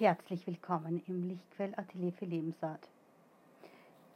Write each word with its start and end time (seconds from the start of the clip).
Herzlich 0.00 0.46
willkommen 0.46 1.02
im 1.08 1.28
Lichtquell 1.28 1.74
Atelier 1.76 2.10
für 2.14 2.24
Lebensart. 2.24 2.88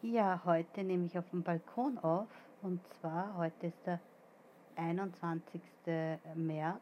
Ja, 0.01 0.41
heute 0.47 0.83
nehme 0.83 1.05
ich 1.05 1.19
auf 1.19 1.29
dem 1.29 1.43
Balkon 1.43 1.99
auf 1.99 2.27
und 2.63 2.81
zwar 2.89 3.37
heute 3.37 3.67
ist 3.67 3.77
der 3.85 4.01
21. 4.77 5.61
März 6.37 6.81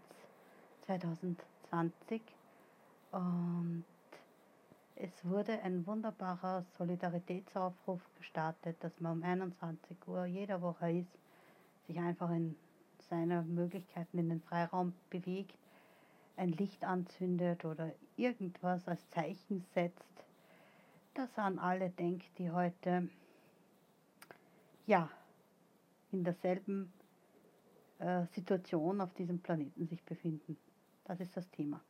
2020 0.86 2.22
und 3.10 3.84
es 4.94 5.24
wurde 5.24 5.60
ein 5.64 5.84
wunderbarer 5.84 6.64
Solidaritätsaufruf 6.78 8.02
gestartet, 8.18 8.76
dass 8.84 9.00
man 9.00 9.14
um 9.14 9.24
21 9.24 9.96
Uhr 10.06 10.26
jeder 10.26 10.62
Woche 10.62 10.92
ist, 10.92 11.18
sich 11.88 11.98
einfach 11.98 12.30
in 12.30 12.54
seiner 13.10 13.42
Möglichkeiten 13.42 14.18
in 14.18 14.28
den 14.28 14.40
Freiraum 14.42 14.92
bewegt 15.10 15.58
ein 16.36 16.52
Licht 16.52 16.84
anzündet 16.84 17.64
oder 17.64 17.92
irgendwas 18.16 18.86
als 18.88 19.08
Zeichen 19.10 19.64
setzt, 19.74 20.24
dass 21.14 21.36
an 21.38 21.58
alle 21.58 21.90
denkt, 21.90 22.26
die 22.38 22.50
heute 22.50 23.08
ja 24.86 25.10
in 26.10 26.24
derselben 26.24 26.92
äh, 27.98 28.26
Situation 28.34 29.00
auf 29.00 29.12
diesem 29.14 29.40
Planeten 29.40 29.86
sich 29.86 30.02
befinden. 30.04 30.56
Das 31.04 31.20
ist 31.20 31.36
das 31.36 31.48
Thema. 31.50 31.80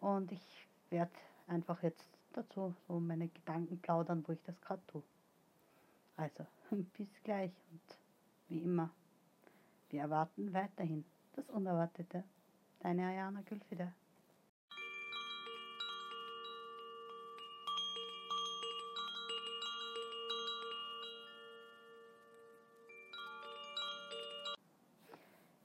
Und 0.00 0.32
ich 0.32 0.66
werde 0.90 1.12
einfach 1.46 1.82
jetzt 1.82 2.06
dazu 2.32 2.74
so 2.86 3.00
meine 3.00 3.28
Gedanken 3.28 3.78
plaudern, 3.78 4.24
wo 4.26 4.32
ich 4.32 4.42
das 4.42 4.60
gerade 4.60 4.82
tue. 4.86 5.02
Also, 6.16 6.46
bis 6.96 7.08
gleich 7.24 7.52
und 7.70 7.98
wie 8.48 8.62
immer, 8.62 8.90
wir 9.90 10.02
erwarten 10.02 10.52
weiterhin 10.52 11.04
das 11.34 11.48
Unerwartete. 11.50 12.24
Deine 12.82 13.06
Ayana 13.08 13.42
Gülfide. 13.42 13.92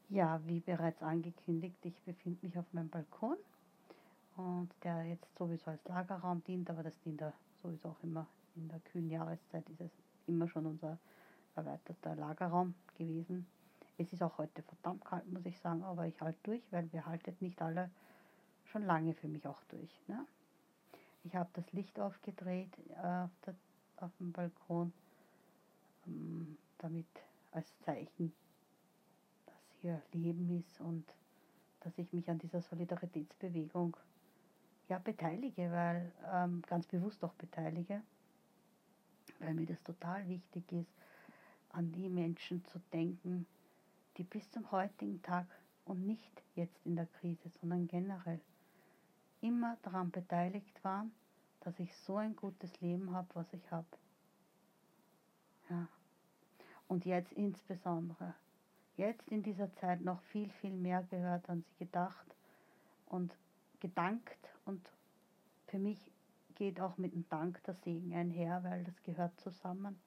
Ja, 0.09 0.39
wie 0.45 0.59
bereits 0.59 1.01
angekündigt, 1.01 1.77
ich 1.83 1.99
befinde 2.01 2.45
mich 2.45 2.57
auf 2.57 2.65
meinem 2.73 2.89
Balkon 2.89 3.37
und 4.35 4.69
der 4.83 5.05
jetzt 5.05 5.27
sowieso 5.37 5.71
als 5.71 5.83
Lagerraum 5.85 6.43
dient, 6.43 6.69
aber 6.69 6.83
das 6.83 6.99
dient 6.99 7.21
da 7.21 7.33
sowieso 7.61 7.89
auch 7.89 8.03
immer 8.03 8.27
in 8.55 8.67
der 8.67 8.79
kühlen 8.79 9.09
Jahreszeit, 9.09 9.69
ist 9.69 9.81
es 9.81 9.91
immer 10.27 10.47
schon 10.47 10.65
unser 10.65 10.97
erweiterter 11.55 12.15
Lagerraum 12.15 12.75
gewesen. 12.97 13.45
Es 13.97 14.11
ist 14.11 14.21
auch 14.21 14.37
heute 14.37 14.61
verdammt 14.63 15.05
kalt, 15.05 15.25
muss 15.31 15.45
ich 15.45 15.59
sagen, 15.59 15.83
aber 15.83 16.05
ich 16.05 16.19
halte 16.19 16.39
durch, 16.43 16.63
weil 16.71 16.91
wir 16.91 17.05
haltet 17.05 17.41
nicht 17.41 17.61
alle 17.61 17.89
schon 18.65 18.83
lange 18.83 19.13
für 19.13 19.27
mich 19.27 19.47
auch 19.47 19.63
durch. 19.69 20.01
Ne? 20.07 20.25
Ich 21.23 21.35
habe 21.35 21.49
das 21.53 21.71
Licht 21.71 21.99
aufgedreht 21.99 22.77
äh, 22.89 23.23
auf, 23.23 23.31
der, 23.45 23.55
auf, 23.97 24.11
dem 24.19 24.31
Balkon, 24.31 24.91
ähm, 26.07 26.57
damit 26.77 27.07
als 27.51 27.77
Zeichen, 27.79 28.33
dass 29.45 29.79
hier 29.81 30.01
Leben 30.11 30.49
ist 30.59 30.81
und 30.81 31.05
dass 31.81 31.97
ich 31.97 32.11
mich 32.11 32.29
an 32.29 32.39
dieser 32.39 32.61
Solidaritätsbewegung 32.61 33.95
ja 34.89 34.99
beteilige, 34.99 35.71
weil 35.71 36.11
ähm, 36.33 36.61
ganz 36.67 36.85
bewusst 36.87 37.23
auch 37.23 37.33
beteilige, 37.35 38.01
weil 39.39 39.53
mir 39.53 39.65
das 39.65 39.81
total 39.83 40.27
wichtig 40.27 40.69
ist, 40.71 40.91
an 41.69 41.91
die 41.91 42.09
Menschen 42.09 42.63
zu 42.65 42.79
denken, 42.91 43.45
die 44.17 44.23
bis 44.23 44.49
zum 44.51 44.71
heutigen 44.71 45.21
Tag 45.21 45.45
und 45.85 46.05
nicht 46.05 46.41
jetzt 46.55 46.85
in 46.85 46.95
der 46.95 47.07
Krise, 47.19 47.49
sondern 47.49 47.87
generell 47.87 48.39
immer 49.41 49.77
daran 49.83 50.11
beteiligt 50.11 50.83
waren, 50.83 51.11
dass 51.61 51.79
ich 51.79 51.95
so 51.97 52.17
ein 52.17 52.35
gutes 52.35 52.79
Leben 52.81 53.11
habe, 53.11 53.27
was 53.33 53.51
ich 53.53 53.71
habe. 53.71 53.85
Ja. 55.69 55.87
Und 56.87 57.05
jetzt 57.05 57.33
insbesondere, 57.33 58.33
jetzt 58.97 59.27
in 59.29 59.43
dieser 59.43 59.73
Zeit 59.75 60.01
noch 60.01 60.21
viel, 60.21 60.49
viel 60.61 60.73
mehr 60.73 61.03
gehört 61.03 61.49
an 61.49 61.63
sie 61.63 61.85
gedacht 61.85 62.35
und 63.07 63.35
gedankt 63.79 64.49
und 64.65 64.81
für 65.67 65.79
mich 65.79 66.11
geht 66.55 66.79
auch 66.79 66.97
mit 66.97 67.13
dem 67.13 67.27
Dank 67.29 67.61
der 67.63 67.75
Segen 67.75 68.13
einher, 68.13 68.63
weil 68.63 68.83
das 68.83 69.03
gehört 69.03 69.37
zusammen 69.41 69.99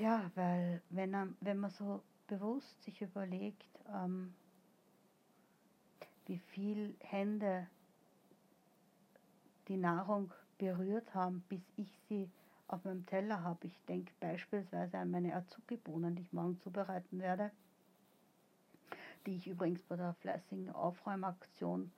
ja, 0.00 0.30
weil 0.34 0.82
wenn, 0.90 1.36
wenn 1.40 1.58
man 1.58 1.70
so 1.70 2.02
bewusst 2.26 2.82
sich 2.82 3.02
überlegt, 3.02 3.64
ähm, 3.94 4.34
wie 6.26 6.38
viel 6.38 6.94
Hände 7.00 7.66
die 9.68 9.76
Nahrung 9.76 10.32
berührt 10.58 11.14
haben, 11.14 11.44
bis 11.48 11.60
ich 11.76 11.98
sie 12.08 12.30
auf 12.68 12.84
meinem 12.84 13.04
Teller 13.06 13.42
habe. 13.42 13.66
Ich 13.66 13.78
denke 13.88 14.12
beispielsweise 14.20 14.98
an 14.98 15.10
meine 15.10 15.34
Azuki-Bohnen, 15.34 16.14
die 16.14 16.22
ich 16.22 16.32
morgen 16.32 16.58
zubereiten 16.60 17.18
werde, 17.18 17.50
die 19.26 19.36
ich 19.36 19.46
übrigens 19.48 19.82
bei 19.82 19.96
der 19.96 20.14
fleißigen 20.14 20.70
Aufräumaktion 20.70 21.90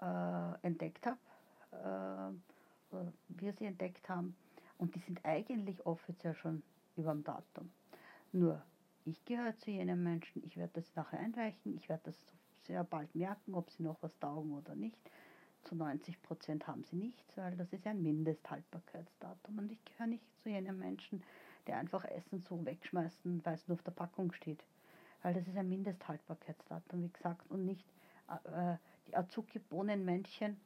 äh, 0.00 0.54
entdeckt 0.62 1.06
habe, 1.06 2.34
äh, 2.92 2.98
wir 3.28 3.52
sie 3.52 3.66
entdeckt 3.66 4.08
haben. 4.08 4.34
Und 4.78 4.94
die 4.94 5.00
sind 5.00 5.24
eigentlich 5.24 5.84
offiziell 5.86 6.34
schon 6.34 6.62
über 6.96 7.12
dem 7.12 7.24
Datum. 7.24 7.70
Nur, 8.32 8.62
ich 9.04 9.24
gehöre 9.24 9.56
zu 9.56 9.70
jenen 9.70 10.02
Menschen, 10.02 10.42
ich 10.44 10.56
werde 10.56 10.72
das 10.74 10.94
nachher 10.94 11.20
einreichen, 11.20 11.76
ich 11.76 11.88
werde 11.88 12.04
das 12.06 12.16
sehr 12.66 12.84
bald 12.84 13.14
merken, 13.14 13.54
ob 13.54 13.70
sie 13.70 13.82
noch 13.82 14.02
was 14.02 14.18
taugen 14.18 14.52
oder 14.52 14.74
nicht. 14.74 14.98
Zu 15.62 15.74
90 15.74 16.22
Prozent 16.22 16.66
haben 16.66 16.84
sie 16.84 16.96
nichts, 16.96 17.36
weil 17.36 17.56
das 17.56 17.72
ist 17.72 17.86
ein 17.86 18.02
Mindesthaltbarkeitsdatum. 18.02 19.58
Und 19.58 19.72
ich 19.72 19.84
gehöre 19.84 20.06
nicht 20.06 20.24
zu 20.42 20.48
jenen 20.48 20.78
Menschen, 20.78 21.22
die 21.66 21.72
einfach 21.72 22.04
Essen 22.04 22.40
so 22.40 22.64
wegschmeißen, 22.64 23.44
weil 23.44 23.54
es 23.54 23.66
nur 23.66 23.76
auf 23.76 23.82
der 23.82 23.92
Packung 23.92 24.32
steht. 24.32 24.64
Weil 25.22 25.34
das 25.34 25.46
ist 25.48 25.56
ein 25.56 25.68
Mindesthaltbarkeitsdatum, 25.68 27.02
wie 27.02 27.12
gesagt, 27.12 27.50
und 27.50 27.64
nicht 27.64 27.86
äh, 28.28 28.72
äh 28.72 28.76
die 29.08 29.16
Azuki-Bohnenmännchen 29.16 30.56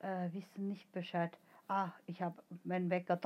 äh, 0.00 0.30
wissen 0.32 0.68
nicht 0.68 0.90
Bescheid. 0.92 1.36
Ah, 1.68 1.92
ich 2.06 2.22
habe 2.22 2.42
meinen 2.64 2.90
Wecker 2.90 3.16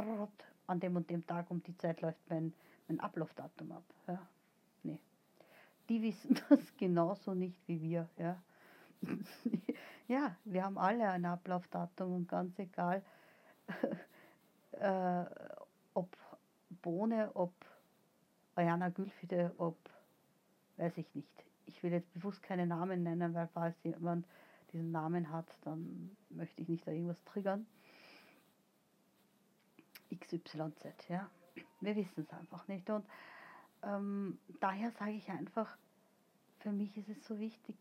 an 0.66 0.80
dem 0.80 0.96
und 0.96 1.10
dem 1.10 1.26
Tag 1.26 1.50
um 1.50 1.62
die 1.62 1.76
Zeit 1.76 2.00
läuft 2.00 2.20
mein, 2.28 2.52
mein 2.88 3.00
Ablaufdatum 3.00 3.72
ab. 3.72 3.84
Ja. 4.06 4.26
Nee. 4.82 4.98
Die 5.88 6.02
wissen 6.02 6.38
das 6.48 6.76
genauso 6.76 7.34
nicht 7.34 7.56
wie 7.66 7.80
wir. 7.80 8.08
Ja. 8.18 8.42
ja, 10.08 10.36
wir 10.44 10.64
haben 10.64 10.78
alle 10.78 11.10
ein 11.10 11.24
Ablaufdatum 11.24 12.14
und 12.14 12.28
ganz 12.28 12.58
egal, 12.58 13.02
äh, 14.72 15.24
ob 15.94 16.16
Bohne, 16.82 17.30
ob 17.34 17.52
Ayana 18.54 18.90
Gülfide, 18.90 19.52
ob, 19.58 19.76
weiß 20.76 20.98
ich 20.98 21.14
nicht. 21.14 21.44
Ich 21.66 21.82
will 21.82 21.92
jetzt 21.92 22.12
bewusst 22.12 22.42
keine 22.42 22.66
Namen 22.66 23.02
nennen, 23.02 23.34
weil 23.34 23.48
falls 23.48 23.76
jemand 23.82 24.26
diesen 24.72 24.90
Namen 24.90 25.30
hat, 25.30 25.46
dann 25.62 26.16
möchte 26.30 26.62
ich 26.62 26.68
nicht 26.68 26.86
da 26.86 26.90
irgendwas 26.90 27.22
triggern. 27.24 27.66
XYZ. 30.16 31.08
Ja? 31.08 31.30
Wir 31.80 31.96
wissen 31.96 32.22
es 32.22 32.32
einfach 32.32 32.66
nicht. 32.68 32.88
Und 32.90 33.04
ähm, 33.82 34.38
daher 34.60 34.90
sage 34.92 35.12
ich 35.12 35.28
einfach, 35.30 35.76
für 36.60 36.72
mich 36.72 36.96
ist 36.96 37.08
es 37.08 37.24
so 37.26 37.38
wichtig, 37.38 37.76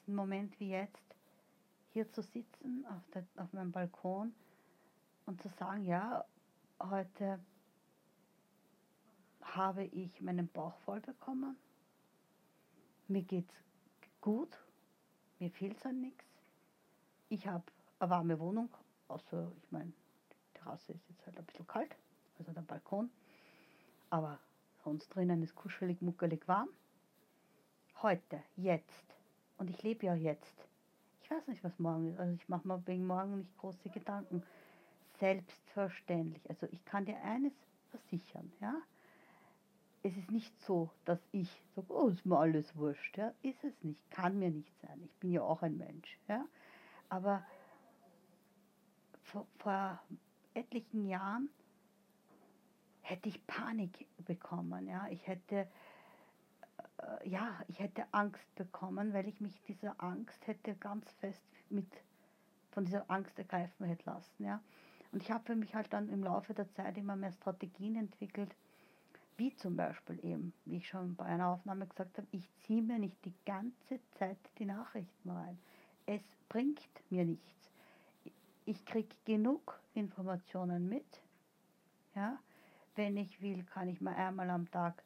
diesen 0.00 0.14
Moment 0.14 0.58
wie 0.58 0.70
jetzt 0.70 1.14
hier 1.92 2.10
zu 2.10 2.22
sitzen 2.22 2.84
auf, 2.86 3.02
der, 3.12 3.26
auf 3.36 3.52
meinem 3.52 3.70
Balkon 3.70 4.34
und 5.26 5.40
zu 5.40 5.48
sagen, 5.48 5.84
ja, 5.84 6.24
heute 6.80 7.38
habe 9.42 9.84
ich 9.84 10.20
meinen 10.20 10.48
Bauch 10.48 10.76
voll 10.80 11.00
bekommen. 11.00 11.56
Mir 13.06 13.22
geht's 13.22 13.54
gut, 14.20 14.58
mir 15.38 15.50
fehlt 15.50 15.84
an 15.84 16.00
nichts. 16.00 16.24
Ich 17.28 17.46
habe 17.46 17.64
eine 17.98 18.10
warme 18.10 18.40
Wohnung, 18.40 18.70
außer 19.08 19.52
ich 19.62 19.70
meine, 19.70 19.92
Terrasse 20.64 20.92
ist 20.92 21.08
jetzt 21.08 21.26
halt 21.26 21.38
ein 21.38 21.44
bisschen 21.44 21.66
kalt, 21.66 21.94
also 22.38 22.52
der 22.52 22.62
Balkon. 22.62 23.10
Aber 24.10 24.38
sonst 24.82 25.08
drinnen 25.08 25.42
ist 25.42 25.54
kuschelig, 25.54 26.00
muckelig 26.00 26.46
warm. 26.48 26.68
Heute, 28.02 28.42
jetzt. 28.56 29.04
Und 29.58 29.70
ich 29.70 29.82
lebe 29.82 30.06
ja 30.06 30.14
jetzt. 30.14 30.66
Ich 31.22 31.30
weiß 31.30 31.46
nicht, 31.48 31.64
was 31.64 31.78
morgen 31.78 32.08
ist. 32.08 32.18
Also 32.18 32.34
ich 32.34 32.48
mache 32.48 32.66
mir 32.66 32.86
wegen 32.86 33.06
morgen 33.06 33.38
nicht 33.38 33.56
große 33.58 33.88
Gedanken. 33.90 34.42
Selbstverständlich. 35.18 36.48
Also 36.50 36.66
ich 36.70 36.84
kann 36.84 37.04
dir 37.04 37.16
eines 37.22 37.52
versichern, 37.90 38.52
ja. 38.60 38.74
Es 40.02 40.14
ist 40.18 40.30
nicht 40.30 40.60
so, 40.60 40.90
dass 41.06 41.18
ich 41.32 41.48
sage, 41.74 41.90
oh, 41.90 42.08
ist 42.08 42.26
mir 42.26 42.38
alles 42.38 42.76
wurscht, 42.76 43.16
ja. 43.16 43.32
Ist 43.42 43.64
es 43.64 43.82
nicht. 43.82 44.10
Kann 44.10 44.38
mir 44.38 44.50
nicht 44.50 44.78
sein. 44.80 45.00
Ich 45.02 45.14
bin 45.14 45.32
ja 45.32 45.42
auch 45.42 45.62
ein 45.62 45.78
Mensch, 45.78 46.18
ja. 46.28 46.44
Aber 47.08 47.44
vor, 49.22 49.46
vor 49.58 50.00
etlichen 50.54 51.04
Jahren 51.06 51.48
hätte 53.02 53.28
ich 53.28 53.46
Panik 53.46 54.06
bekommen. 54.24 54.86
Ja? 54.88 55.06
Ich 55.08 55.26
hätte 55.26 55.68
äh, 56.98 57.28
ja, 57.28 57.60
ich 57.68 57.80
hätte 57.80 58.04
Angst 58.12 58.54
bekommen, 58.54 59.12
weil 59.12 59.28
ich 59.28 59.40
mich 59.40 59.60
dieser 59.62 60.02
Angst 60.02 60.46
hätte 60.46 60.74
ganz 60.74 61.10
fest 61.14 61.44
mit 61.70 61.86
von 62.70 62.84
dieser 62.84 63.08
Angst 63.10 63.38
ergreifen 63.38 63.86
hätte 63.86 64.06
lassen. 64.06 64.44
Ja? 64.44 64.60
Und 65.12 65.22
ich 65.22 65.30
habe 65.30 65.44
für 65.44 65.56
mich 65.56 65.74
halt 65.74 65.92
dann 65.92 66.08
im 66.08 66.24
Laufe 66.24 66.54
der 66.54 66.70
Zeit 66.72 66.96
immer 66.98 67.16
mehr 67.16 67.32
Strategien 67.32 67.96
entwickelt, 67.96 68.54
wie 69.36 69.54
zum 69.54 69.76
Beispiel 69.76 70.24
eben, 70.24 70.52
wie 70.64 70.76
ich 70.76 70.88
schon 70.88 71.14
bei 71.16 71.24
einer 71.24 71.48
Aufnahme 71.48 71.86
gesagt 71.86 72.18
habe, 72.18 72.28
ich 72.30 72.48
ziehe 72.60 72.82
mir 72.82 72.98
nicht 72.98 73.24
die 73.24 73.34
ganze 73.46 74.00
Zeit 74.12 74.38
die 74.58 74.64
Nachrichten 74.64 75.30
rein. 75.30 75.58
Es 76.06 76.22
bringt 76.48 76.80
mir 77.10 77.24
nichts. 77.24 77.70
Ich 78.64 78.84
kriege 78.84 79.14
genug 79.24 79.80
Informationen 79.94 80.88
mit. 80.88 81.22
Ja? 82.14 82.38
Wenn 82.94 83.16
ich 83.16 83.40
will, 83.42 83.64
kann 83.64 83.88
ich 83.88 84.00
mir 84.00 84.14
einmal 84.16 84.50
am 84.50 84.70
Tag 84.70 85.02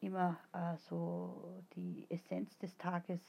immer 0.00 0.38
äh, 0.52 0.76
so 0.76 1.62
die 1.74 2.06
Essenz 2.10 2.56
des 2.58 2.76
Tages 2.76 3.20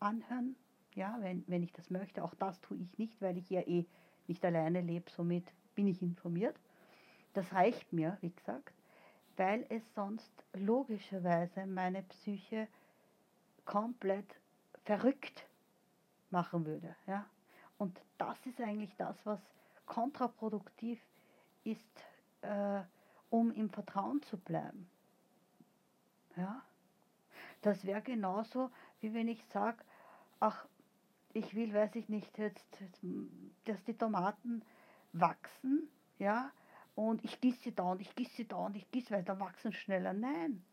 anhören. 0.00 0.56
Ja, 0.94 1.16
wenn, 1.20 1.44
wenn 1.46 1.62
ich 1.62 1.72
das 1.72 1.90
möchte. 1.90 2.24
Auch 2.24 2.34
das 2.34 2.60
tue 2.60 2.78
ich 2.78 2.96
nicht, 2.98 3.20
weil 3.20 3.36
ich 3.36 3.50
ja 3.50 3.60
eh 3.60 3.86
nicht 4.26 4.44
alleine 4.44 4.80
lebe, 4.80 5.10
somit 5.10 5.44
bin 5.74 5.86
ich 5.86 6.02
informiert. 6.02 6.58
Das 7.34 7.52
reicht 7.52 7.92
mir, 7.92 8.16
wie 8.22 8.30
gesagt 8.30 8.72
weil 9.36 9.66
es 9.68 9.82
sonst 9.94 10.32
logischerweise 10.54 11.66
meine 11.66 12.02
Psyche 12.02 12.68
komplett 13.64 14.40
verrückt 14.84 15.46
machen 16.30 16.64
würde. 16.64 16.96
Ja? 17.06 17.26
Und 17.78 18.00
das 18.18 18.38
ist 18.46 18.60
eigentlich 18.60 18.94
das, 18.96 19.16
was 19.24 19.40
kontraproduktiv 19.86 21.00
ist, 21.64 22.04
äh, 22.42 22.82
um 23.30 23.52
im 23.52 23.70
Vertrauen 23.70 24.22
zu 24.22 24.36
bleiben. 24.36 24.88
Ja? 26.36 26.62
Das 27.62 27.84
wäre 27.84 28.02
genauso, 28.02 28.70
wie 29.00 29.12
wenn 29.14 29.28
ich 29.28 29.44
sage, 29.46 29.78
ach, 30.40 30.66
ich 31.32 31.54
will, 31.54 31.74
weiß 31.74 31.94
ich 31.96 32.08
nicht, 32.08 32.38
jetzt, 32.38 32.66
dass 33.64 33.84
die 33.84 33.96
Tomaten 33.96 34.62
wachsen, 35.12 35.88
ja, 36.18 36.50
und 36.94 37.22
ich 37.24 37.40
gieße 37.40 37.60
sie 37.60 37.74
da 37.74 37.92
und 37.92 38.00
ich 38.00 38.14
gieße 38.14 38.36
sie 38.36 38.48
da 38.48 38.56
und 38.56 38.76
ich 38.76 38.90
gieße, 38.90 39.10
weil 39.10 39.22
dann 39.22 39.38
wachsen 39.38 39.72
schneller. 39.72 40.14
Nein, 40.14 40.64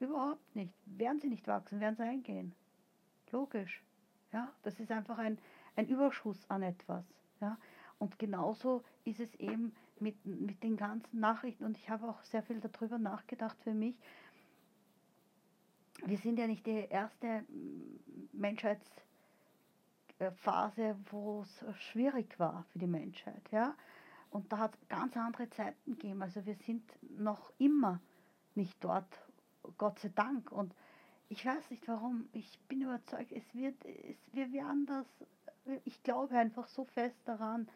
überhaupt 0.00 0.56
nicht. 0.56 0.74
Werden 0.84 1.20
sie 1.20 1.28
nicht 1.28 1.46
wachsen, 1.46 1.78
werden 1.78 1.94
sie 1.94 2.02
eingehen. 2.02 2.54
Logisch. 3.30 3.82
Ja, 4.32 4.52
das 4.62 4.80
ist 4.80 4.90
einfach 4.90 5.18
ein, 5.18 5.38
ein 5.76 5.88
Überschuss 5.88 6.38
an 6.48 6.62
etwas. 6.62 7.04
Ja, 7.40 7.58
und 7.98 8.18
genauso 8.18 8.82
ist 9.04 9.20
es 9.20 9.34
eben 9.36 9.74
mit, 10.00 10.24
mit 10.24 10.62
den 10.62 10.76
ganzen 10.76 11.20
Nachrichten 11.20 11.64
und 11.64 11.76
ich 11.76 11.88
habe 11.88 12.08
auch 12.08 12.22
sehr 12.24 12.42
viel 12.42 12.60
darüber 12.60 12.98
nachgedacht 12.98 13.56
für 13.62 13.74
mich. 13.74 13.96
Wir 16.04 16.18
sind 16.18 16.38
ja 16.38 16.48
nicht 16.48 16.66
die 16.66 16.86
erste 16.90 17.44
Menschheitsphase, 18.32 20.96
wo 21.10 21.42
es 21.42 21.64
schwierig 21.80 22.40
war 22.40 22.64
für 22.72 22.80
die 22.80 22.88
Menschheit. 22.88 23.42
Ja? 23.52 23.76
Und 24.30 24.52
da 24.52 24.58
hat 24.58 24.74
es 24.74 24.88
ganz 24.88 25.16
andere 25.16 25.48
Zeiten 25.50 25.92
gegeben. 25.92 26.22
Also 26.22 26.44
wir 26.44 26.56
sind 26.56 26.82
noch 27.18 27.52
immer 27.58 28.00
nicht 28.54 28.82
dort, 28.82 29.06
Gott 29.78 30.00
sei 30.00 30.10
Dank. 30.14 30.50
Und 30.50 30.74
ich 31.28 31.46
weiß 31.46 31.70
nicht 31.70 31.86
warum. 31.86 32.28
Ich 32.32 32.58
bin 32.68 32.82
überzeugt, 32.82 33.30
es 33.30 33.54
wird, 33.54 33.76
es, 33.84 34.16
wir 34.32 34.52
werden 34.52 34.86
das, 34.86 35.06
ich 35.84 36.02
glaube 36.02 36.36
einfach 36.36 36.68
so 36.68 36.84
fest 36.84 37.16
daran, 37.24 37.68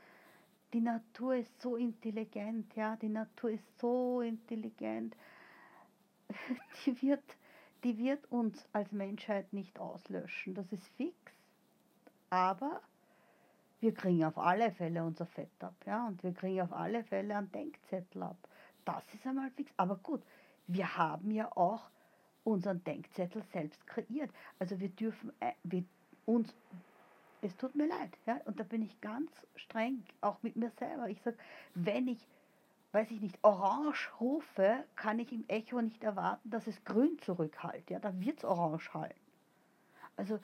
die 0.72 0.80
Natur 0.80 1.36
ist 1.36 1.60
so 1.60 1.76
intelligent, 1.76 2.74
ja, 2.74 2.96
die 2.96 3.08
Natur 3.08 3.50
ist 3.50 3.78
so 3.78 4.20
intelligent. 4.20 5.16
Die 6.84 7.02
wird, 7.02 7.22
die 7.84 7.96
wird 7.98 8.30
uns 8.32 8.66
als 8.72 8.90
Menschheit 8.90 9.52
nicht 9.52 9.78
auslöschen, 9.78 10.54
das 10.54 10.72
ist 10.72 10.86
fix. 10.96 11.14
Aber 12.30 12.80
wir 13.80 13.94
kriegen 13.94 14.24
auf 14.24 14.36
alle 14.36 14.72
Fälle 14.72 15.04
unser 15.04 15.26
Fett 15.26 15.50
ab, 15.60 15.74
ja, 15.86 16.06
und 16.08 16.22
wir 16.24 16.34
kriegen 16.34 16.62
auf 16.62 16.72
alle 16.72 17.04
Fälle 17.04 17.36
einen 17.36 17.52
Denkzettel 17.52 18.24
ab. 18.24 18.36
Das 18.84 19.04
ist 19.14 19.24
einmal 19.24 19.50
fix. 19.50 19.72
Aber 19.76 19.96
gut, 19.96 20.22
wir 20.66 20.96
haben 20.96 21.30
ja 21.30 21.50
auch 21.56 21.88
unseren 22.44 22.82
Denkzettel 22.84 23.42
selbst 23.52 23.86
kreiert. 23.86 24.30
Also 24.58 24.78
wir 24.80 24.88
dürfen 24.88 25.32
äh, 25.40 25.52
wir 25.64 25.84
uns, 26.24 26.54
es 27.42 27.56
tut 27.56 27.74
mir 27.74 27.86
leid, 27.86 28.16
ja, 28.26 28.40
und 28.44 28.58
da 28.58 28.64
bin 28.64 28.82
ich 28.82 29.00
ganz 29.00 29.30
streng, 29.56 30.04
auch 30.20 30.42
mit 30.42 30.56
mir 30.56 30.70
selber. 30.70 31.08
Ich 31.08 31.20
sage, 31.22 31.36
wenn 31.74 32.08
ich, 32.08 32.26
weiß 32.92 33.10
ich 33.10 33.20
nicht, 33.20 33.38
orange 33.42 34.10
rufe, 34.20 34.84
kann 34.96 35.18
ich 35.18 35.32
im 35.32 35.44
Echo 35.48 35.80
nicht 35.80 36.02
erwarten, 36.02 36.50
dass 36.50 36.66
es 36.66 36.84
grün 36.84 37.18
zurückhallt. 37.20 37.90
Ja, 37.90 37.98
da 37.98 38.18
wird 38.20 38.38
es 38.38 38.44
orange 38.44 38.92
halten. 38.94 39.20
Also 40.16 40.38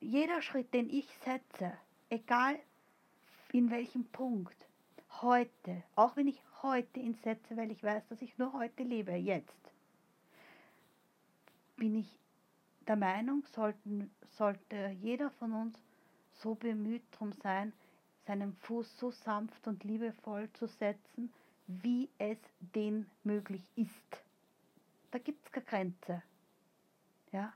jeder 0.00 0.42
Schritt, 0.42 0.74
den 0.74 0.90
ich 0.90 1.08
setze, 1.24 1.72
egal 2.10 2.58
in 3.52 3.70
welchem 3.70 4.04
Punkt, 4.04 4.56
heute, 5.22 5.82
auch 5.94 6.16
wenn 6.16 6.28
ich 6.28 6.42
heute 6.62 7.00
ihn 7.00 7.14
setze, 7.14 7.56
weil 7.56 7.70
ich 7.70 7.82
weiß, 7.82 8.06
dass 8.08 8.20
ich 8.20 8.36
nur 8.36 8.52
heute 8.52 8.82
lebe, 8.82 9.12
jetzt, 9.12 9.72
bin 11.76 11.96
ich 11.96 12.18
der 12.84 12.96
Meinung, 12.96 13.44
sollten, 13.46 14.10
sollte 14.30 14.96
jeder 15.00 15.30
von 15.30 15.52
uns 15.52 15.78
so 16.32 16.54
bemüht 16.54 17.02
darum 17.12 17.32
sein, 17.32 17.72
seinen 18.26 18.52
Fuß 18.54 18.98
so 18.98 19.10
sanft 19.10 19.66
und 19.66 19.84
liebevoll 19.84 20.50
zu 20.54 20.66
setzen, 20.66 21.32
wie 21.66 22.08
es 22.18 22.38
denn 22.74 23.06
möglich 23.22 23.62
ist. 23.76 24.22
Da 25.10 25.18
gibt 25.18 25.44
es 25.44 25.52
keine 25.52 25.64
Grenze. 25.66 26.22
Ja, 27.32 27.52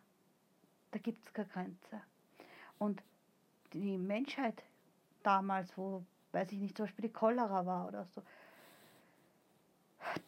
da 0.91 0.99
gibt 0.99 1.25
es 1.25 1.33
keine 1.33 1.49
Grenze. 1.49 2.01
Und 2.79 3.03
die 3.73 3.99
Menschheit 3.99 4.63
damals, 5.23 5.77
wo, 5.77 6.05
weiß 6.33 6.53
ich 6.53 6.59
nicht, 6.59 6.77
zum 6.77 6.87
Beispiel 6.87 7.09
die 7.09 7.13
Cholera 7.13 7.67
war 7.67 7.89
oder 7.89 8.05
so, 8.07 8.23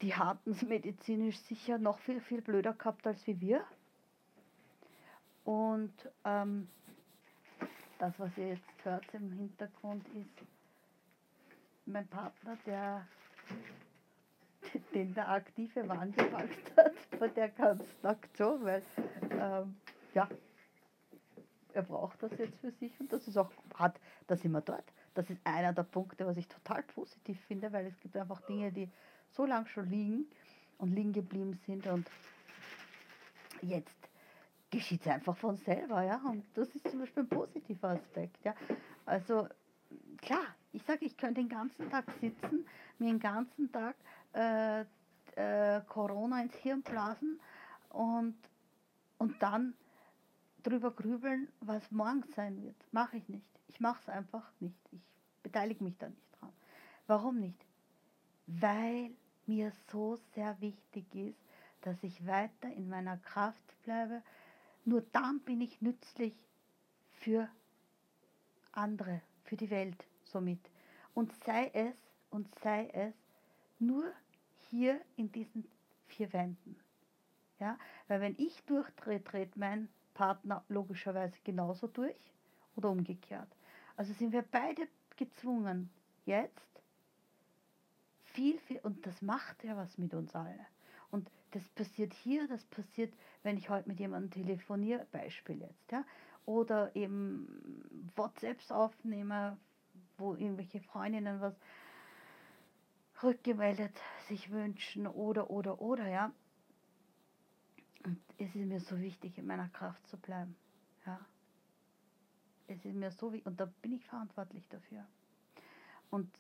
die 0.03 0.15
hatten 0.15 0.51
es 0.51 0.63
medizinisch 0.63 1.39
sicher 1.39 1.79
noch 1.79 1.99
viel, 2.01 2.21
viel 2.21 2.43
blöder 2.43 2.75
gehabt 2.75 3.07
als 3.07 3.27
wie 3.27 3.41
wir. 3.41 3.65
Und 5.51 5.93
ähm, 6.25 6.69
das, 7.99 8.17
was 8.21 8.31
ihr 8.39 8.51
jetzt 8.51 8.85
hört 8.85 9.03
im 9.15 9.33
Hintergrund, 9.33 10.07
ist 10.15 10.47
mein 11.87 12.07
Partner, 12.07 12.57
der 12.67 13.09
den 14.95 15.13
der 15.13 15.29
aktive 15.29 15.89
Wandel 15.89 16.25
gemacht 16.25 16.73
hat 16.77 16.95
von 17.19 17.35
der 17.35 17.49
ganzen 17.49 18.07
Aktion, 18.07 18.65
weil 18.65 18.81
ähm, 19.33 19.75
ja, 20.15 20.29
er 21.73 21.83
braucht 21.83 22.23
das 22.23 22.31
jetzt 22.39 22.61
für 22.61 22.71
sich 22.71 22.93
und 23.01 23.13
das 23.13 23.27
ist 23.27 23.37
auch, 23.37 23.51
hat, 23.75 23.99
da 24.29 24.37
sind 24.37 24.53
wir 24.53 24.61
dort. 24.61 24.93
Das 25.15 25.29
ist 25.31 25.41
einer 25.43 25.73
der 25.73 25.83
Punkte, 25.83 26.29
was 26.29 26.37
ich 26.37 26.47
total 26.47 26.85
positiv 26.85 27.41
finde, 27.47 27.73
weil 27.73 27.87
es 27.87 27.99
gibt 27.99 28.17
einfach 28.17 28.41
Dinge, 28.43 28.71
die 28.71 28.89
so 29.31 29.47
lange 29.47 29.67
schon 29.67 29.91
liegen 29.91 30.27
und 30.79 30.95
liegen 30.95 31.13
geblieben 31.13 31.59
sind 31.67 31.89
und 31.89 32.09
jetzt 33.63 34.00
geschieht 34.71 35.03
es 35.03 35.09
einfach 35.09 35.37
von 35.37 35.57
selber, 35.57 36.03
ja. 36.03 36.21
Und 36.25 36.45
das 36.55 36.69
ist 36.75 36.89
zum 36.89 37.01
Beispiel 37.01 37.25
ein 37.25 37.29
positiver 37.29 37.91
Aspekt, 37.91 38.45
ja. 38.45 38.55
Also 39.07 39.49
klar, 40.19 40.47
ich 40.73 40.83
sage, 40.85 41.05
ich 41.05 41.17
könnte 41.17 41.41
den 41.41 41.49
ganzen 41.49 41.91
Tag 41.91 42.05
sitzen, 42.21 42.67
mir 42.99 43.09
den 43.09 43.21
ganzen 43.21 43.71
Tag 43.73 43.97
äh, 44.35 44.85
äh, 45.37 45.81
Corona 45.89 46.43
ins 46.43 46.55
Hirn 46.57 46.83
blasen 46.83 47.41
und, 47.91 48.37
und 49.19 49.41
dann 49.43 49.75
drüber 50.63 50.91
grübeln, 50.91 51.49
was 51.61 51.91
morgen 51.91 52.23
sein 52.35 52.63
wird. 52.63 52.77
Mache 52.93 53.17
ich 53.17 53.29
nicht. 53.29 53.47
Ich 53.69 53.81
mache 53.81 54.01
es 54.03 54.09
einfach 54.09 54.51
nicht. 54.61 54.79
Ich 54.93 55.01
beteilige 55.43 55.83
mich 55.83 55.97
da 55.99 56.09
nicht 56.09 56.41
dran. 56.41 56.53
Warum 57.07 57.41
nicht? 57.41 57.59
Weil 58.47 59.11
mir 59.47 59.73
so 59.91 60.17
sehr 60.35 60.61
wichtig 60.61 61.13
ist, 61.15 61.41
dass 61.83 62.03
ich 62.03 62.27
weiter 62.27 62.73
in 62.75 62.89
meiner 62.89 63.17
Kraft 63.17 63.83
bleibe. 63.85 64.23
Nur 64.85 65.03
dann 65.13 65.41
bin 65.41 65.61
ich 65.61 65.81
nützlich 65.81 66.35
für 67.13 67.49
andere, 68.73 69.21
für 69.45 69.57
die 69.57 69.71
Welt 69.71 70.07
somit. 70.25 70.61
Und 71.15 71.33
sei 71.45 71.71
es, 71.75 71.97
und 72.31 72.49
sei 72.61 72.89
es 72.93 73.15
nur 73.79 74.05
hier 74.71 75.01
in 75.17 75.31
diesen 75.33 75.69
vier 76.07 76.33
Wänden. 76.33 76.77
Ja, 77.59 77.79
weil 78.09 78.21
wenn 78.21 78.35
ich 78.39 78.63
durchdrehe, 78.65 79.21
dreht 79.21 79.57
mein 79.57 79.89
Partner 80.15 80.65
logischerweise 80.69 81.39
genauso 81.45 81.87
durch 81.87 82.33
oder 82.77 82.91
umgekehrt. 82.91 83.49
Also 83.97 84.13
sind 84.15 84.33
wir 84.33 84.43
beide 84.43 84.89
gezwungen, 85.17 85.91
jetzt 86.25 86.83
viel, 88.25 88.59
viel, 88.61 88.79
und 88.79 89.07
das 89.07 89.21
macht 89.21 89.63
ja 89.65 89.77
was 89.77 89.99
mit 89.99 90.15
uns 90.15 90.35
alle. 90.35 90.67
Und 91.11 91.31
das 91.53 91.69
passiert 91.71 92.13
hier, 92.13 92.47
das 92.49 92.65
passiert, 92.67 93.13
wenn 93.43 93.57
ich 93.57 93.69
heute 93.69 93.89
mit 93.89 93.99
jemandem 93.99 94.31
telefoniere, 94.31 95.07
Beispiel 95.11 95.61
jetzt, 95.61 95.91
ja, 95.91 96.05
oder 96.47 96.95
eben 96.95 98.13
WhatsApps 98.17 98.71
aufnehme, 98.71 99.59
wo 100.19 100.35
irgendwelche 100.35 100.81
Freundinnen 100.81 101.41
was 101.41 101.55
rückgemeldet 103.23 103.95
sich 104.29 104.51
wünschen 104.51 105.07
oder, 105.07 105.51
oder, 105.51 105.81
oder, 105.81 106.09
ja. 106.09 106.33
Und 108.05 108.19
es 108.39 108.55
ist 108.55 108.67
mir 108.67 108.81
so 108.81 108.99
wichtig, 108.99 109.37
in 109.37 109.47
meiner 109.47 109.69
Kraft 109.69 110.07
zu 110.07 110.17
bleiben. 110.17 110.57
Ja. 111.07 111.21
es 112.67 112.85
ist 112.85 112.95
mir 112.95 113.11
so 113.11 113.33
wie, 113.33 113.43
und 113.43 113.59
da 113.59 113.67
bin 113.83 113.93
ich 113.93 114.05
verantwortlich 114.07 114.67
dafür. 114.69 115.05
Und 116.11 116.31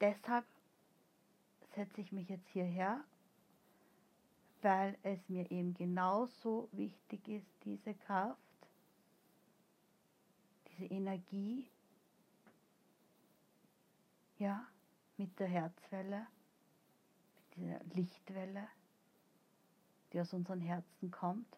deshalb 0.00 0.44
setze 1.74 2.00
ich 2.00 2.12
mich 2.12 2.28
jetzt 2.28 2.48
hierher, 2.48 3.02
weil 4.66 4.98
es 5.04 5.28
mir 5.28 5.48
eben 5.52 5.74
genauso 5.74 6.68
wichtig 6.72 7.28
ist, 7.28 7.46
diese 7.64 7.94
Kraft, 7.94 8.68
diese 10.66 10.86
Energie, 10.86 11.70
ja, 14.38 14.66
mit 15.18 15.38
der 15.38 15.46
Herzwelle, 15.46 16.26
mit 17.36 17.56
dieser 17.56 17.84
Lichtwelle, 17.94 18.66
die 20.12 20.20
aus 20.20 20.32
unseren 20.32 20.60
Herzen 20.60 21.12
kommt, 21.12 21.56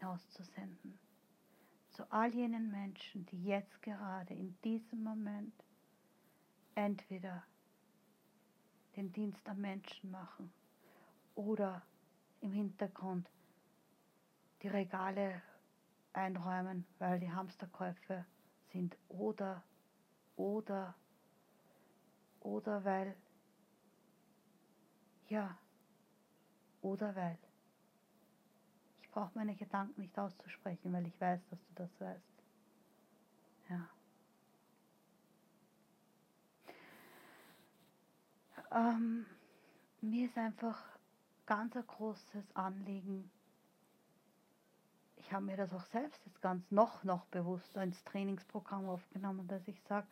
hinauszusenden. 0.00 0.98
Zu 1.90 2.10
all 2.10 2.34
jenen 2.34 2.72
Menschen, 2.72 3.24
die 3.26 3.44
jetzt 3.44 3.80
gerade 3.82 4.34
in 4.34 4.60
diesem 4.62 5.04
Moment 5.04 5.54
entweder 6.74 7.44
den 8.98 9.12
Dienst 9.12 9.48
am 9.48 9.60
Menschen 9.60 10.10
machen 10.10 10.52
oder 11.36 11.82
im 12.40 12.52
Hintergrund 12.52 13.30
die 14.60 14.66
Regale 14.66 15.40
einräumen, 16.12 16.84
weil 16.98 17.20
die 17.20 17.30
Hamsterkäufe 17.30 18.26
sind 18.72 18.96
oder 19.08 19.62
oder 20.34 20.96
oder 22.40 22.84
weil 22.84 23.14
ja 25.28 25.56
oder 26.82 27.14
weil 27.14 27.38
ich 29.02 29.10
brauche 29.10 29.30
meine 29.34 29.54
Gedanken 29.54 30.00
nicht 30.00 30.18
auszusprechen, 30.18 30.92
weil 30.92 31.06
ich 31.06 31.20
weiß, 31.20 31.40
dass 31.50 31.58
du 31.68 31.74
das 31.76 32.00
weißt. 32.00 32.37
Ähm, 38.70 39.26
mir 40.00 40.26
ist 40.26 40.36
einfach 40.36 40.78
ganz 41.46 41.74
ein 41.76 41.86
großes 41.86 42.44
Anliegen. 42.54 43.30
Ich 45.16 45.32
habe 45.32 45.44
mir 45.44 45.56
das 45.56 45.72
auch 45.72 45.84
selbst 45.86 46.24
jetzt 46.26 46.40
ganz 46.42 46.70
noch, 46.70 47.04
noch 47.04 47.24
bewusster 47.26 47.82
ins 47.82 48.02
Trainingsprogramm 48.04 48.88
aufgenommen, 48.88 49.48
dass 49.48 49.66
ich 49.66 49.80
sage, 49.88 50.06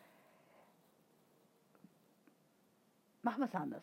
machen 3.22 3.40
wir 3.40 3.46
es 3.46 3.54
anders. 3.54 3.82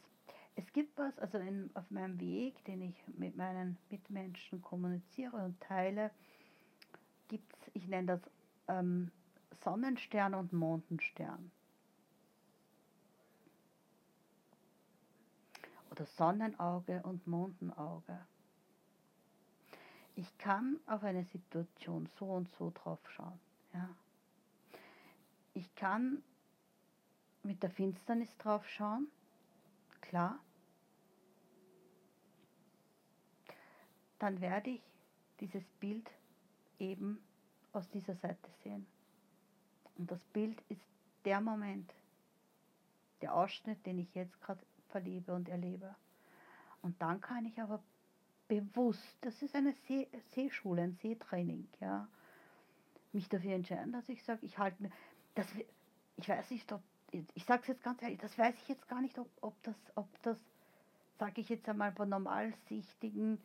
Es 0.55 0.71
gibt 0.73 0.97
was, 0.97 1.17
also 1.19 1.37
in, 1.37 1.71
auf 1.73 1.89
meinem 1.89 2.19
Weg, 2.19 2.63
den 2.65 2.81
ich 2.81 2.95
mit 3.07 3.35
meinen 3.35 3.77
Mitmenschen 3.89 4.61
kommuniziere 4.61 5.37
und 5.37 5.59
teile, 5.61 6.11
gibt 7.27 7.51
es, 7.53 7.71
ich 7.73 7.87
nenne 7.87 8.07
das 8.07 8.21
ähm, 8.67 9.11
Sonnenstern 9.63 10.35
und 10.35 10.53
Mondenstern. 10.53 11.51
Oder 15.93 16.07
Sonnenauge 16.07 17.03
und 17.03 17.27
Mondenauge. 17.27 18.19
Ich 20.15 20.37
kann 20.39 20.79
auf 20.87 21.03
eine 21.03 21.23
Situation 21.25 22.09
so 22.17 22.25
und 22.25 22.49
so 22.57 22.71
drauf 22.73 22.99
schauen. 23.11 23.39
Ja. 23.73 23.87
Ich 25.53 25.75
kann 25.75 26.23
mit 27.43 27.61
der 27.61 27.69
Finsternis 27.69 28.35
drauf 28.39 28.67
schauen, 28.67 29.07
klar. 30.01 30.39
Dann 34.17 34.41
werde 34.41 34.71
ich 34.71 34.81
dieses 35.41 35.63
Bild 35.79 36.09
eben 36.79 37.23
aus 37.71 37.87
dieser 37.91 38.15
Seite 38.15 38.49
sehen. 38.63 38.87
Und 39.97 40.09
das 40.09 40.23
Bild 40.33 40.59
ist 40.69 40.81
der 41.23 41.39
Moment, 41.39 41.93
der 43.21 43.35
Ausschnitt, 43.35 43.85
den 43.85 43.99
ich 43.99 44.15
jetzt 44.15 44.41
gerade 44.41 44.63
verliebe 44.93 45.33
und 45.33 45.49
erlebe. 45.49 45.95
Und 46.83 47.01
dann 47.01 47.19
kann 47.19 47.45
ich 47.45 47.59
aber 47.59 47.81
bewusst, 48.47 49.17
das 49.21 49.41
ist 49.41 49.55
eine 49.55 49.73
See, 49.87 50.07
Seeschule, 50.31 50.83
ein 50.83 50.93
Seetraining, 50.93 51.67
ja, 51.79 52.07
mich 53.11 53.27
dafür 53.27 53.53
entscheiden, 53.55 53.91
dass 53.91 54.07
ich 54.07 54.23
sage, 54.23 54.45
ich 54.45 54.57
halte 54.59 54.83
mir, 54.83 54.91
das, 55.33 55.47
ich 56.17 56.29
weiß 56.29 56.51
nicht, 56.51 56.71
ob, 56.71 56.81
ich 57.11 57.45
sage 57.45 57.61
es 57.63 57.67
jetzt 57.69 57.83
ganz 57.83 58.01
ehrlich, 58.03 58.19
das 58.19 58.37
weiß 58.37 58.55
ich 58.61 58.67
jetzt 58.67 58.87
gar 58.87 59.01
nicht, 59.01 59.17
ob, 59.17 59.29
ob 59.41 59.55
das, 59.63 59.75
ob 59.95 60.07
das, 60.21 60.37
sage 61.17 61.41
ich 61.41 61.49
jetzt 61.49 61.67
einmal, 61.67 61.91
bei 61.91 62.05
normalsichtigen 62.05 63.39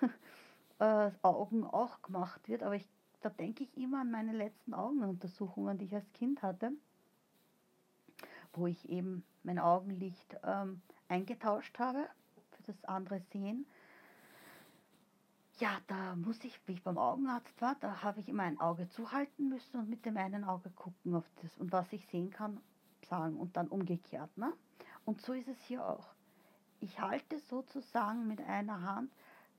äh, 0.78 1.10
Augen 1.22 1.64
auch 1.64 2.00
gemacht 2.02 2.48
wird, 2.48 2.62
aber 2.62 2.76
ich, 2.76 2.86
da 3.22 3.30
denke 3.30 3.64
ich 3.64 3.76
immer 3.76 4.02
an 4.02 4.12
meine 4.12 4.32
letzten 4.32 4.74
Augenuntersuchungen, 4.74 5.78
die 5.78 5.86
ich 5.86 5.94
als 5.94 6.12
Kind 6.12 6.42
hatte, 6.42 6.70
wo 8.52 8.68
ich 8.68 8.88
eben 8.88 9.24
mein 9.46 9.58
Augenlicht 9.58 10.36
ähm, 10.44 10.82
eingetauscht 11.08 11.78
habe 11.78 12.08
für 12.50 12.62
das 12.64 12.84
andere 12.84 13.20
Sehen. 13.32 13.66
Ja, 15.58 15.70
da 15.86 16.16
muss 16.16 16.44
ich, 16.44 16.60
wie 16.66 16.72
ich 16.72 16.82
beim 16.82 16.98
Augenarzt 16.98 17.58
war, 17.62 17.76
da 17.80 18.02
habe 18.02 18.20
ich 18.20 18.28
immer 18.28 18.42
ein 18.42 18.60
Auge 18.60 18.88
zuhalten 18.90 19.48
müssen 19.48 19.78
und 19.78 19.88
mit 19.88 20.04
dem 20.04 20.18
einen 20.18 20.44
Auge 20.44 20.68
gucken 20.70 21.14
auf 21.14 21.24
das 21.40 21.56
und 21.56 21.72
was 21.72 21.90
ich 21.94 22.06
sehen 22.08 22.30
kann, 22.30 22.60
sagen 23.08 23.38
und 23.38 23.56
dann 23.56 23.68
umgekehrt. 23.68 24.36
Ne? 24.36 24.52
Und 25.06 25.22
so 25.22 25.32
ist 25.32 25.48
es 25.48 25.62
hier 25.62 25.86
auch. 25.86 26.08
Ich 26.80 27.00
halte 27.00 27.38
sozusagen 27.38 28.26
mit 28.26 28.40
einer 28.42 28.82
Hand 28.82 29.10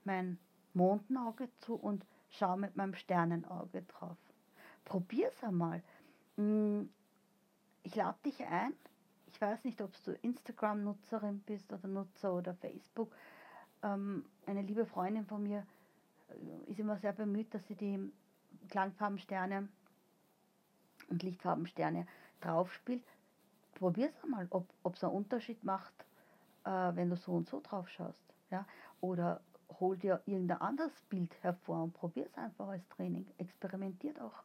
mein 0.04 0.38
Mondenauge 0.74 1.50
zu 1.62 1.74
und 1.74 2.06
schaue 2.30 2.58
mit 2.58 2.76
meinem 2.76 2.94
Sternenauge 2.94 3.82
drauf. 3.84 4.18
Probier 4.86 5.30
es 5.30 5.44
einmal. 5.44 5.82
Hm, 6.36 6.90
ich 7.82 7.96
lade 7.96 8.20
dich 8.24 8.46
ein, 8.46 8.74
ich 9.28 9.42
weiß 9.42 9.64
nicht, 9.64 9.82
ob 9.82 9.92
du 10.04 10.14
Instagram-Nutzerin 10.14 11.40
bist 11.42 11.72
oder 11.72 11.88
Nutzer 11.88 12.34
oder 12.34 12.54
Facebook. 12.56 13.14
Ähm, 13.84 14.26
eine 14.46 14.62
liebe 14.62 14.86
Freundin 14.86 15.26
von 15.26 15.44
mir 15.44 15.66
äh, 16.30 16.72
ist 16.72 16.80
immer 16.80 16.98
sehr 16.98 17.14
bemüht, 17.14 17.54
dass 17.54 17.66
sie 17.68 17.76
die 17.76 18.12
Klangfarbensterne 18.70 19.68
und 21.10 21.24
Lichtfarbensterne 21.24 22.08
draufspielt. 22.42 23.06
Probier 23.76 24.10
es 24.10 24.24
einmal, 24.24 24.48
ob 24.50 24.96
es 24.96 25.04
einen 25.04 25.14
Unterschied 25.14 25.64
macht, 25.64 25.94
äh, 26.64 26.70
wenn 26.70 27.10
du 27.10 27.16
so 27.16 27.34
und 27.34 27.48
so 27.48 27.62
drauf 27.62 27.88
schaust. 27.90 28.24
Ja? 28.50 28.66
Oder 29.02 29.42
hol 29.80 29.98
dir 29.98 30.22
irgendein 30.26 30.62
anderes 30.62 31.02
Bild 31.10 31.32
hervor 31.44 31.84
und 31.84 31.94
probier 31.94 32.26
es 32.26 32.38
einfach 32.38 32.70
als 32.70 32.88
Training. 32.90 33.28
Experimentiert 33.38 34.20
auch. 34.20 34.44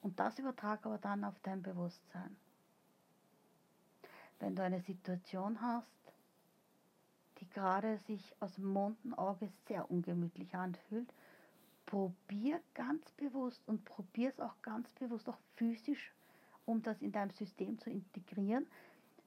Und 0.00 0.18
das 0.18 0.38
übertrag 0.38 0.84
aber 0.86 0.98
dann 0.98 1.24
auf 1.24 1.38
dein 1.42 1.62
Bewusstsein 1.62 2.36
wenn 4.40 4.56
du 4.56 4.62
eine 4.62 4.80
Situation 4.80 5.60
hast, 5.60 5.86
die 7.40 7.48
gerade 7.50 7.98
sich 7.98 8.34
aus 8.40 8.54
dem 8.54 8.66
Mondenauge 8.72 9.50
sehr 9.66 9.90
ungemütlich 9.90 10.54
anfühlt, 10.54 11.12
probier 11.86 12.60
ganz 12.74 13.10
bewusst 13.12 13.62
und 13.66 13.84
probier 13.84 14.30
es 14.30 14.40
auch 14.40 14.54
ganz 14.62 14.92
bewusst, 14.94 15.28
auch 15.28 15.38
physisch, 15.56 16.12
um 16.66 16.82
das 16.82 17.00
in 17.00 17.12
deinem 17.12 17.30
System 17.30 17.78
zu 17.78 17.90
integrieren. 17.90 18.66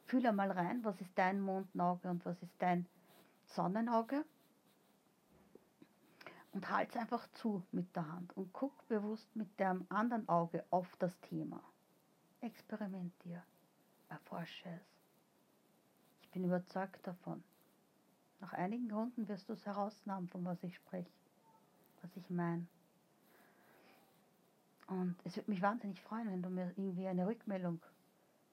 Fühl 0.05 0.25
einmal 0.27 0.51
rein, 0.51 0.83
was 0.83 0.99
ist 1.01 1.11
dein 1.15 1.41
Mondenauge 1.41 2.09
und 2.09 2.25
was 2.25 2.41
ist 2.43 2.53
dein 2.59 2.85
Sonnenauge. 3.45 4.25
Und 6.51 6.69
halt 6.69 6.95
einfach 6.97 7.27
zu 7.31 7.63
mit 7.71 7.95
der 7.95 8.11
Hand 8.11 8.35
und 8.35 8.51
guck 8.51 8.87
bewusst 8.89 9.33
mit 9.35 9.57
dem 9.57 9.85
anderen 9.89 10.27
Auge 10.27 10.65
auf 10.69 10.95
das 10.97 11.17
Thema. 11.21 11.63
Experimentier, 12.41 13.41
erforsche 14.09 14.69
es 14.69 14.90
bin 16.31 16.43
überzeugt 16.43 17.05
davon. 17.05 17.43
Nach 18.39 18.53
einigen 18.53 18.91
Runden 18.91 19.27
wirst 19.27 19.49
du 19.49 19.53
es 19.53 19.65
herausnahmen, 19.65 20.27
von 20.29 20.43
was 20.45 20.63
ich 20.63 20.75
spreche, 20.75 21.11
was 22.01 22.15
ich 22.15 22.29
meine. 22.29 22.65
Und 24.87 25.15
es 25.23 25.37
würde 25.37 25.51
mich 25.51 25.61
wahnsinnig 25.61 26.01
freuen, 26.01 26.29
wenn 26.29 26.41
du 26.41 26.49
mir 26.49 26.73
irgendwie 26.75 27.07
eine 27.07 27.27
Rückmeldung 27.27 27.79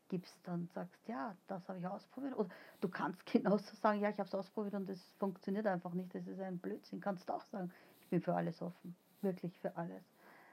gibst 0.09 0.37
und 0.49 0.73
sagst, 0.73 1.01
ja, 1.09 1.37
das 1.49 1.69
habe 1.69 1.79
ich 1.79 1.87
ausprobiert. 1.87 2.37
Oder 2.37 2.49
du 2.81 2.89
kannst 2.89 3.25
genauso 3.33 3.75
sagen, 3.77 4.01
ja, 4.01 4.11
ich 4.11 4.19
habe 4.19 4.29
es 4.29 4.35
ausprobiert 4.35 4.75
und 4.75 4.89
es 4.89 5.03
funktioniert 5.19 5.67
einfach 5.67 5.93
nicht. 5.95 6.15
Das 6.15 6.27
ist 6.27 6.41
ein 6.41 6.59
Blödsinn. 6.59 7.01
Kannst 7.01 7.29
du 7.29 7.35
auch 7.35 7.45
sagen, 7.47 7.73
ich 8.01 8.09
bin 8.09 8.21
für 8.21 8.35
alles 8.35 8.63
offen. 8.63 8.95
Wirklich 9.23 9.59
für 9.59 9.77
alles. 9.77 10.03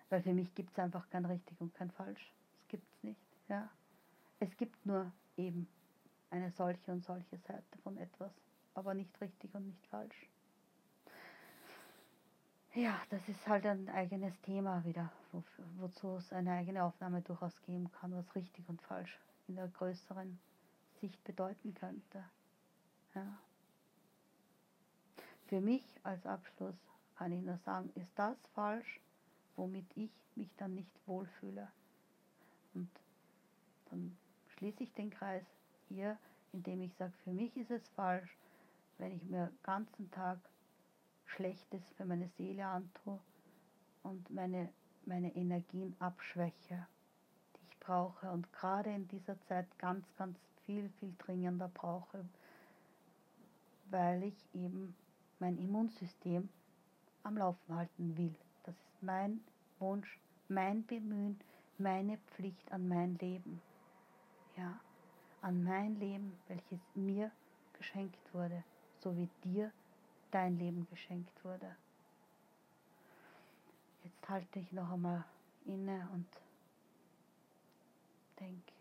Weil 0.10 0.22
für 0.22 0.34
mich 0.34 0.54
gibt 0.56 0.72
es 0.72 0.80
einfach 0.80 1.10
kein 1.10 1.26
richtig 1.26 1.60
und 1.60 1.74
kein 1.74 1.92
falsch. 1.92 2.34
Es 2.62 2.68
gibt 2.68 2.92
es 2.92 3.04
nicht. 3.04 3.22
Ja. 3.48 3.70
Es 4.40 4.56
gibt 4.58 4.86
nur 4.86 5.12
eben 5.38 5.68
eine 6.30 6.52
solche 6.52 6.92
und 6.92 7.04
solche 7.04 7.38
Seite 7.38 7.78
von 7.84 7.98
etwas, 7.98 8.32
aber 8.74 8.94
nicht 8.94 9.20
richtig 9.22 9.54
und 9.56 9.68
nicht 9.68 9.86
falsch. 9.88 10.30
Ja, 12.74 13.02
das 13.10 13.28
ist 13.30 13.48
halt 13.48 13.66
ein 13.66 13.88
eigenes 13.88 14.38
Thema 14.42 14.84
wieder, 14.84 15.10
wo, 15.32 15.44
wozu 15.78 16.18
es 16.18 16.34
eine 16.34 16.52
eigene 16.52 16.84
Aufnahme 16.84 17.22
durchaus 17.22 17.62
geben 17.62 17.90
kann, 17.90 18.14
was 18.14 18.36
richtig 18.36 18.68
und 18.68 18.82
falsch 18.82 19.18
in 19.48 19.56
der 19.56 19.70
größeren 19.70 20.38
Sicht 21.00 21.24
bedeuten 21.24 21.74
könnte. 21.74 22.24
Ja. 23.14 23.38
Für 25.48 25.62
mich 25.62 25.86
als 26.04 26.26
Abschluss 26.26 26.76
kann 27.16 27.32
ich 27.32 27.42
nur 27.42 27.58
sagen, 27.60 27.92
ist 27.96 28.12
das 28.16 28.38
falsch, 28.54 29.00
womit 29.56 29.86
ich 29.96 30.12
mich 30.36 30.54
dann 30.58 30.76
nicht 30.76 30.92
wohlfühle. 31.06 31.72
Und 32.74 32.90
dann 33.90 34.18
schließe 34.58 34.84
ich 34.84 34.92
den 34.94 35.12
Kreis 35.12 35.46
hier, 35.90 36.18
indem 36.54 36.82
ich 36.82 36.94
sage, 36.96 37.14
für 37.24 37.32
mich 37.32 37.56
ist 37.58 37.72
es 37.72 37.88
falsch, 37.90 38.38
wenn 38.98 39.12
ich 39.12 39.24
mir 39.24 39.48
den 39.48 39.64
ganzen 39.64 40.12
Tag 40.12 40.40
Schlechtes 41.26 41.82
für 41.98 42.06
meine 42.06 42.30
Seele 42.38 42.66
antue 42.66 43.20
und 44.04 44.30
meine, 44.30 44.70
meine 45.06 45.36
Energien 45.36 45.96
abschwäche, 46.00 46.88
die 47.56 47.68
ich 47.70 47.80
brauche 47.80 48.32
und 48.32 48.52
gerade 48.54 48.92
in 48.92 49.08
dieser 49.08 49.40
Zeit 49.42 49.68
ganz, 49.80 50.06
ganz 50.18 50.38
viel, 50.66 50.90
viel 51.00 51.14
dringender 51.18 51.70
brauche, 51.74 52.26
weil 53.90 54.24
ich 54.24 54.46
eben 54.54 54.96
mein 55.40 55.58
Immunsystem 55.58 56.50
am 57.24 57.38
Laufen 57.38 57.76
halten 57.76 58.18
will. 58.18 58.36
Das 58.64 58.76
ist 58.76 59.04
mein 59.04 59.42
Wunsch, 59.80 60.20
mein 60.48 60.86
Bemühen, 60.86 61.40
meine 61.78 62.18
Pflicht 62.18 62.72
an 62.72 62.88
mein 62.88 63.18
Leben. 63.18 63.62
Ja, 64.58 64.80
an 65.42 65.64
mein 65.64 66.00
Leben, 66.00 66.38
welches 66.48 66.80
mir 66.96 67.32
geschenkt 67.74 68.34
wurde, 68.34 68.64
so 69.00 69.16
wie 69.16 69.30
dir 69.44 69.72
dein 70.32 70.58
Leben 70.58 70.88
geschenkt 70.90 71.44
wurde. 71.44 71.76
Jetzt 74.04 74.30
halte 74.30 74.60
ich 74.60 74.72
noch 74.72 74.92
einmal 74.92 75.24
inne 75.66 76.08
und 76.14 76.28
denke, 78.40 78.75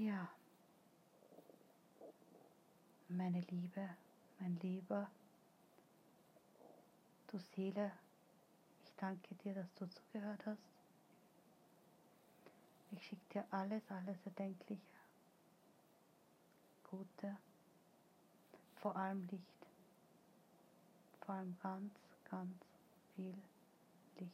Ja, 0.00 0.26
meine 3.08 3.42
Liebe, 3.42 3.86
mein 4.38 4.58
Lieber, 4.60 5.10
du 7.26 7.38
Seele, 7.38 7.92
ich 8.82 8.92
danke 8.96 9.34
dir, 9.34 9.52
dass 9.52 9.74
du 9.74 9.86
zugehört 9.90 10.46
hast. 10.46 10.62
Ich 12.92 13.04
schicke 13.04 13.26
dir 13.30 13.44
alles, 13.50 13.82
alles 13.90 14.16
Erdenkliche, 14.24 14.80
Gute, 16.84 17.36
vor 18.76 18.96
allem 18.96 19.20
Licht, 19.26 19.66
vor 21.26 21.34
allem 21.34 21.54
ganz, 21.62 21.92
ganz 22.30 22.56
viel 23.14 23.34
Licht. 24.18 24.32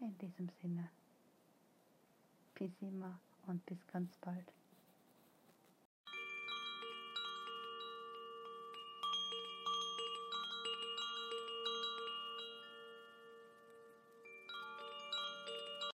In 0.00 0.16
diesem 0.16 0.48
Sinne. 0.62 0.88
Immer 2.60 3.20
und 3.46 3.64
bis 3.66 3.78
ganz 3.86 4.16
bald. 4.20 4.57